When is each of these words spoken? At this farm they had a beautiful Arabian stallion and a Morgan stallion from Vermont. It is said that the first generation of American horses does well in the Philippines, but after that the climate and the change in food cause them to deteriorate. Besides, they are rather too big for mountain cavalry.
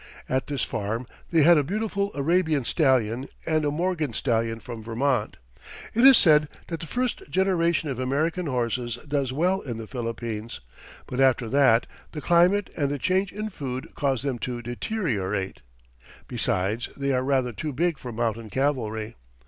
At 0.27 0.47
this 0.47 0.63
farm 0.63 1.05
they 1.29 1.43
had 1.43 1.59
a 1.59 1.63
beautiful 1.63 2.09
Arabian 2.15 2.63
stallion 2.63 3.27
and 3.45 3.63
a 3.63 3.69
Morgan 3.69 4.13
stallion 4.13 4.59
from 4.59 4.83
Vermont. 4.83 5.37
It 5.93 6.03
is 6.05 6.17
said 6.17 6.49
that 6.69 6.79
the 6.79 6.87
first 6.87 7.21
generation 7.29 7.87
of 7.87 7.99
American 7.99 8.47
horses 8.47 8.97
does 9.07 9.31
well 9.31 9.61
in 9.61 9.77
the 9.77 9.85
Philippines, 9.85 10.59
but 11.05 11.19
after 11.19 11.47
that 11.49 11.85
the 12.13 12.19
climate 12.21 12.71
and 12.75 12.89
the 12.89 12.97
change 12.97 13.31
in 13.31 13.51
food 13.51 13.89
cause 13.93 14.23
them 14.23 14.39
to 14.39 14.63
deteriorate. 14.63 15.61
Besides, 16.27 16.89
they 16.97 17.13
are 17.13 17.21
rather 17.23 17.51
too 17.53 17.71
big 17.71 17.99
for 17.99 18.11
mountain 18.11 18.49
cavalry. 18.49 19.15